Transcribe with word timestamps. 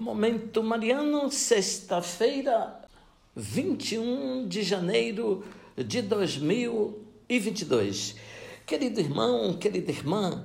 Momento 0.00 0.62
Mariano, 0.62 1.28
sexta-feira, 1.28 2.80
21 3.34 4.46
de 4.46 4.62
janeiro 4.62 5.42
de 5.76 6.00
2022. 6.00 8.14
Querido 8.64 9.00
irmão, 9.00 9.54
querida 9.54 9.90
irmã, 9.90 10.44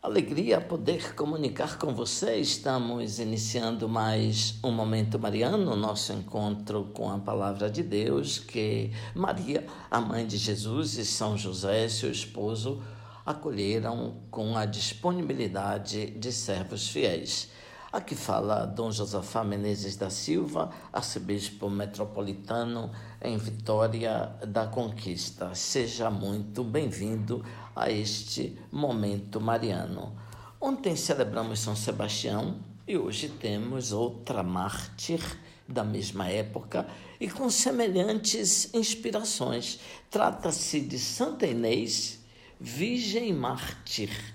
alegria 0.00 0.60
poder 0.60 1.12
comunicar 1.16 1.76
com 1.76 1.92
você. 1.92 2.36
Estamos 2.36 3.18
iniciando 3.18 3.88
mais 3.88 4.60
um 4.62 4.70
Momento 4.70 5.18
Mariano, 5.18 5.74
nosso 5.74 6.12
encontro 6.12 6.88
com 6.94 7.10
a 7.10 7.18
Palavra 7.18 7.68
de 7.68 7.82
Deus, 7.82 8.38
que 8.38 8.92
Maria, 9.12 9.66
a 9.90 10.00
mãe 10.00 10.24
de 10.24 10.36
Jesus, 10.36 10.98
e 10.98 11.04
São 11.04 11.36
José, 11.36 11.88
seu 11.88 12.12
esposo, 12.12 12.80
acolheram 13.26 14.18
com 14.30 14.56
a 14.56 14.64
disponibilidade 14.64 16.10
de 16.10 16.30
servos 16.30 16.88
fiéis. 16.88 17.52
Aqui 17.94 18.16
fala 18.16 18.66
Dom 18.66 18.90
Josafá 18.90 19.44
Menezes 19.44 19.94
da 19.94 20.10
Silva, 20.10 20.68
arcebispo 20.92 21.70
metropolitano 21.70 22.90
em 23.22 23.38
Vitória 23.38 24.32
da 24.48 24.66
Conquista. 24.66 25.54
Seja 25.54 26.10
muito 26.10 26.64
bem-vindo 26.64 27.44
a 27.76 27.92
este 27.92 28.58
momento 28.72 29.40
mariano. 29.40 30.12
Ontem 30.60 30.96
celebramos 30.96 31.60
São 31.60 31.76
Sebastião 31.76 32.56
e 32.84 32.96
hoje 32.96 33.28
temos 33.28 33.92
outra 33.92 34.42
mártir 34.42 35.20
da 35.68 35.84
mesma 35.84 36.28
época 36.28 36.88
e 37.20 37.30
com 37.30 37.48
semelhantes 37.48 38.74
inspirações. 38.74 39.78
Trata-se 40.10 40.80
de 40.80 40.98
Santa 40.98 41.46
Inês, 41.46 42.18
Virgem 42.58 43.32
Mártir 43.32 44.33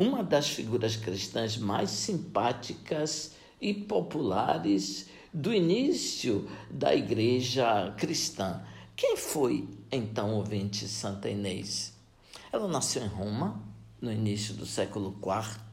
uma 0.00 0.24
das 0.24 0.48
figuras 0.48 0.96
cristãs 0.96 1.58
mais 1.58 1.90
simpáticas 1.90 3.32
e 3.60 3.74
populares 3.74 5.10
do 5.30 5.52
início 5.52 6.50
da 6.70 6.94
igreja 6.94 7.94
cristã. 7.98 8.62
Quem 8.96 9.18
foi 9.18 9.68
então 9.92 10.36
ouvinte 10.36 10.88
Santa 10.88 11.28
Inês? 11.28 11.92
Ela 12.50 12.66
nasceu 12.66 13.04
em 13.04 13.08
Roma 13.08 13.62
no 14.00 14.10
início 14.10 14.54
do 14.54 14.64
século 14.64 15.14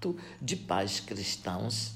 IV, 0.03 0.17
de 0.41 0.57
pais 0.57 0.99
cristãos. 0.99 1.93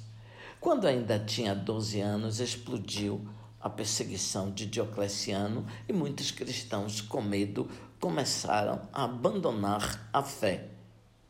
Quando 0.62 0.88
ainda 0.88 1.20
tinha 1.20 1.54
12 1.54 2.00
anos, 2.00 2.40
explodiu 2.40 3.28
a 3.60 3.70
perseguição 3.70 4.52
de 4.52 4.68
Diocleciano 4.68 5.66
e 5.86 5.92
muitos 5.92 6.32
cristãos, 6.32 7.02
com 7.02 7.22
medo, 7.22 7.70
começaram 8.00 8.88
a 8.94 9.04
abandonar 9.04 10.10
a 10.14 10.24
fé. 10.24 10.81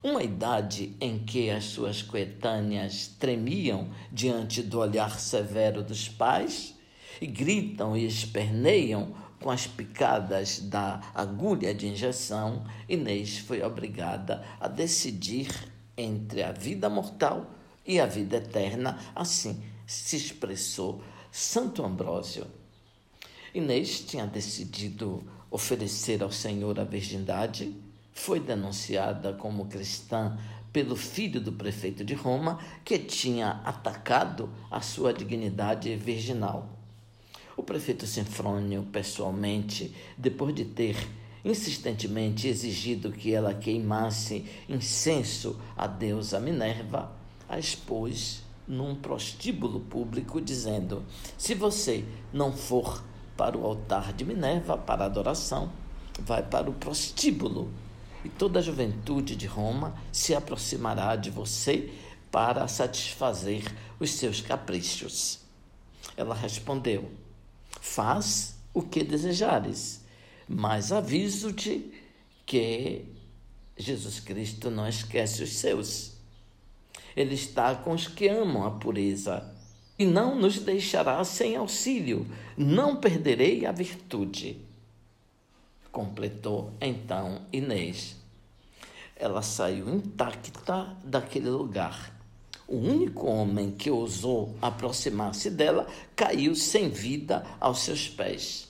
Uma 0.04 0.24
idade 0.24 0.96
em 1.00 1.20
que 1.20 1.52
as 1.52 1.66
suas 1.66 2.02
coetâneas 2.02 3.06
tremiam 3.20 3.92
diante 4.12 4.64
do 4.64 4.80
olhar 4.80 5.20
severo 5.20 5.84
dos 5.84 6.10
pais 6.10 6.74
e 7.22 7.28
gritam 7.28 7.96
e 7.96 8.08
esperneiam 8.08 9.14
com 9.40 9.52
as 9.52 9.68
picadas 9.68 10.60
da 10.60 11.02
agulha 11.14 11.72
de 11.72 11.88
injeção, 11.88 12.66
Inês 12.90 13.38
foi 13.38 13.62
obrigada 13.62 14.44
a 14.60 14.68
decidir 14.68 15.50
entre 15.96 16.42
a 16.42 16.52
vida 16.52 16.90
mortal 16.90 17.52
e 17.86 18.00
a 18.00 18.08
vida 18.08 18.38
eterna. 18.38 19.00
Assim 19.14 19.64
se 19.86 20.16
expressou 20.16 21.04
Santo 21.32 21.86
Ambrósio. 21.86 22.48
Inês 23.54 24.00
tinha 24.00 24.26
decidido 24.26 25.24
oferecer 25.52 26.24
ao 26.24 26.32
Senhor 26.32 26.80
a 26.80 26.84
virgindade 26.84 27.76
foi 28.14 28.40
denunciada 28.40 29.34
como 29.34 29.66
cristã 29.66 30.38
pelo 30.72 30.96
filho 30.96 31.42
do 31.42 31.52
prefeito 31.52 32.04
de 32.04 32.14
Roma, 32.14 32.60
que 32.84 32.98
tinha 32.98 33.62
atacado 33.66 34.50
a 34.70 34.82
sua 34.82 35.14
dignidade 35.14 35.94
virginal. 35.96 36.70
O 37.58 37.64
prefeito 37.64 38.08
Sinfrônio, 38.08 38.84
pessoalmente, 38.92 39.94
depois 40.18 40.56
de 40.56 40.66
ter 40.66 40.96
insistentemente 41.44 42.48
exigido 42.48 43.12
que 43.12 43.34
ela 43.34 43.54
queimasse 43.54 44.46
incenso 44.70 45.60
à 45.76 45.88
deusa 45.88 46.40
Minerva, 46.40 47.12
a 47.50 47.60
expôs 47.60 48.44
num 48.68 48.96
prostíbulo 48.96 49.82
público, 49.82 50.40
dizendo: 50.40 51.04
Se 51.38 51.54
você 51.54 52.06
não 52.32 52.54
for 52.54 53.04
para 53.36 53.58
o 53.58 53.66
altar 53.66 54.14
de 54.14 54.24
Minerva 54.24 54.78
para 54.78 55.06
adoração, 55.06 55.72
vai 56.20 56.44
para 56.44 56.70
o 56.70 56.74
prostíbulo 56.74 57.70
e 58.24 58.30
toda 58.30 58.60
a 58.60 58.62
juventude 58.62 59.36
de 59.36 59.48
Roma 59.48 59.96
se 60.12 60.34
aproximará 60.36 61.16
de 61.16 61.30
você 61.30 61.92
para 62.32 62.68
satisfazer 62.68 63.64
os 64.00 64.12
seus 64.12 64.42
caprichos. 64.42 65.40
Ela 66.16 66.36
respondeu: 66.36 67.12
Faz 67.80 68.56
o 68.74 68.82
que 68.82 69.04
desejares, 69.04 70.02
mas 70.48 70.92
aviso-te 70.92 71.92
que 72.46 73.06
Jesus 73.78 74.20
Cristo 74.20 74.70
não 74.70 74.88
esquece 74.88 75.44
os 75.44 75.54
seus. 75.54 76.14
Ele 77.16 77.36
está 77.36 77.76
com 77.76 77.92
os 77.92 78.08
que 78.08 78.28
amam 78.28 78.66
a 78.66 78.72
pureza 78.72 79.54
e 80.00 80.06
não 80.06 80.36
nos 80.36 80.60
deixará 80.60 81.24
sem 81.24 81.56
auxílio. 81.56 82.26
Não 82.56 82.96
perderei 82.96 83.66
a 83.66 83.72
virtude 83.72 84.71
completou 85.92 86.74
então 86.80 87.42
Inês. 87.52 88.16
Ela 89.16 89.42
saiu 89.42 89.90
intacta 89.90 90.98
daquele 91.04 91.50
lugar. 91.50 92.16
O 92.68 92.78
único 92.78 93.28
homem 93.28 93.72
que 93.72 93.92
ousou 93.92 94.56
aproximar-se 94.62 95.50
dela 95.50 95.86
caiu 96.16 96.56
sem 96.56 96.90
vida 96.90 97.46
aos 97.60 97.80
seus 97.80 98.08
pés. 98.08 98.70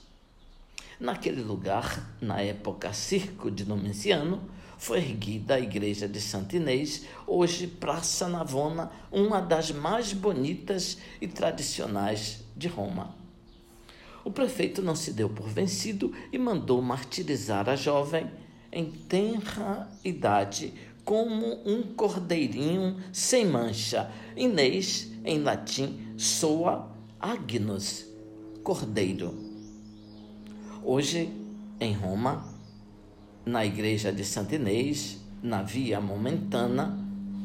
Naquele 1.00 1.42
lugar, 1.42 2.16
na 2.20 2.42
época 2.42 2.94
circo 2.94 3.50
de 3.50 3.64
Domiciano, 3.64 4.42
foi 4.78 4.98
erguida 4.98 5.56
a 5.56 5.60
igreja 5.60 6.08
de 6.08 6.20
Santa 6.20 6.58
Inês, 6.58 7.06
hoje 7.28 7.68
Praça 7.68 8.28
Navona, 8.28 8.92
uma 9.12 9.40
das 9.40 9.72
mais 9.72 10.12
bonitas 10.12 10.98
e 11.22 11.28
tradicionais 11.28 12.44
de 12.58 12.68
Roma. 12.68 13.21
O 14.24 14.32
prefeito 14.32 14.82
não 14.82 14.96
se 14.96 15.14
deu 15.14 15.30
por 15.30 15.48
vencido 15.48 16.14
e 16.32 16.38
mandou 16.38 16.82
martirizar 16.82 17.68
a 17.70 17.76
jovem 17.76 18.30
em 18.72 18.86
tenra 18.86 19.90
idade 20.04 20.74
como 21.04 21.60
um 21.66 21.82
cordeirinho 21.82 22.98
sem 23.12 23.46
mancha. 23.46 24.12
Inês, 24.36 25.12
em 25.26 25.42
latim, 25.42 26.14
soa 26.18 26.96
agnus, 27.20 28.06
cordeiro. 28.64 29.34
Hoje, 30.84 31.30
em 31.80 31.94
Roma, 31.94 32.46
na 33.46 33.66
igreja 33.66 34.12
de 34.14 34.24
Santa 34.24 34.56
Inês, 34.56 35.20
na 35.42 35.64
via 35.64 36.00
momentana, 36.00 36.98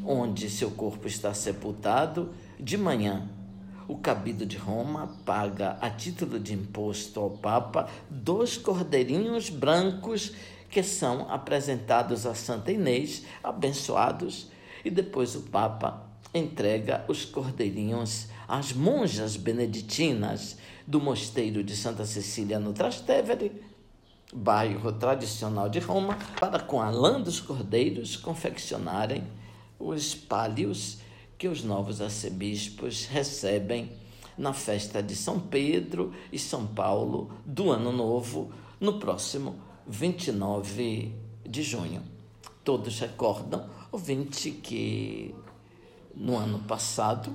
onde 0.05 0.49
seu 0.49 0.71
corpo 0.71 1.07
está 1.07 1.33
sepultado, 1.33 2.31
de 2.59 2.77
manhã 2.77 3.27
o 3.87 3.97
Cabido 3.97 4.45
de 4.45 4.57
Roma 4.57 5.17
paga, 5.25 5.77
a 5.79 5.89
título 5.89 6.39
de 6.39 6.53
imposto 6.53 7.19
ao 7.19 7.29
Papa, 7.29 7.89
dois 8.09 8.57
cordeirinhos 8.57 9.49
brancos 9.49 10.33
que 10.69 10.83
são 10.83 11.31
apresentados 11.31 12.25
a 12.25 12.35
Santa 12.35 12.71
Inês, 12.71 13.23
abençoados, 13.43 14.49
e 14.83 14.89
depois 14.89 15.35
o 15.35 15.41
Papa 15.43 16.05
entrega 16.33 17.05
os 17.07 17.23
cordeirinhos 17.23 18.27
às 18.47 18.73
monjas 18.73 19.37
beneditinas 19.37 20.57
do 20.85 20.99
mosteiro 20.99 21.63
de 21.63 21.75
Santa 21.75 22.05
Cecília 22.05 22.59
no 22.59 22.73
Trastevere, 22.73 23.63
bairro 24.33 24.91
tradicional 24.91 25.69
de 25.69 25.79
Roma, 25.79 26.17
para 26.39 26.59
com 26.59 26.81
a 26.81 26.89
lã 26.89 27.21
dos 27.21 27.39
cordeiros 27.39 28.17
confeccionarem 28.17 29.23
os 29.79 30.13
pálios 30.13 30.99
que 31.37 31.47
os 31.47 31.63
novos 31.63 32.01
arcebispos 32.01 33.05
recebem 33.05 33.91
na 34.37 34.53
festa 34.53 35.01
de 35.01 35.15
São 35.15 35.39
Pedro 35.39 36.13
e 36.31 36.39
São 36.39 36.65
Paulo 36.65 37.31
do 37.45 37.71
Ano 37.71 37.91
Novo, 37.91 38.51
no 38.79 38.99
próximo 38.99 39.55
29 39.87 41.13
de 41.47 41.63
junho. 41.63 42.03
Todos 42.63 42.99
recordam, 42.99 43.69
ouvinte, 43.91 44.51
que 44.51 45.33
no 46.15 46.35
ano 46.35 46.59
passado, 46.59 47.33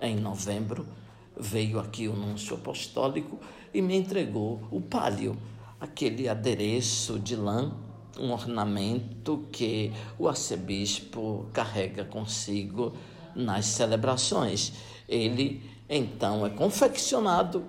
em 0.00 0.16
novembro, 0.16 0.86
veio 1.38 1.78
aqui 1.78 2.08
o 2.08 2.14
nuncio 2.14 2.56
apostólico 2.56 3.38
e 3.72 3.80
me 3.80 3.96
entregou 3.96 4.60
o 4.70 4.80
palio, 4.80 5.36
aquele 5.80 6.28
adereço 6.28 7.18
de 7.18 7.36
lã, 7.36 7.72
um 8.18 8.32
ornamento 8.32 9.46
que 9.52 9.92
o 10.18 10.28
arcebispo 10.28 11.46
carrega 11.52 12.04
consigo 12.04 12.94
nas 13.38 13.66
celebrações. 13.66 14.72
Ele 15.08 15.62
então 15.88 16.44
é 16.44 16.50
confeccionado 16.50 17.64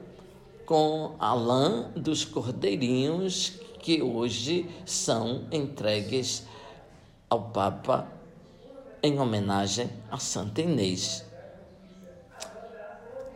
com 0.66 1.16
a 1.20 1.34
lã 1.34 1.92
dos 1.96 2.26
cordeirinhos 2.26 3.54
que 3.82 4.02
hoje 4.02 4.70
são 4.86 5.48
entregues 5.52 6.44
ao 7.30 7.44
Papa 7.44 8.08
em 9.02 9.18
homenagem 9.20 9.90
a 10.12 10.18
Santa 10.18 10.62
Inês. 10.62 11.26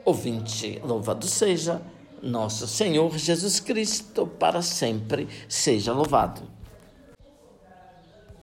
ouvinte. 0.03 0.81
Louvado 0.83 1.25
seja 1.25 1.81
nosso 2.21 2.67
Senhor 2.67 3.17
Jesus 3.17 3.61
Cristo, 3.61 4.27
para 4.27 4.61
sempre 4.61 5.29
seja 5.47 5.93
louvado. 5.93 6.52